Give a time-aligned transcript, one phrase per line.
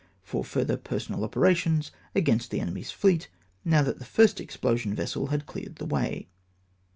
[0.23, 3.29] for further personal operations amongst the enemy's fleet,
[3.63, 6.27] now that the first explosion vessel had cleared the way.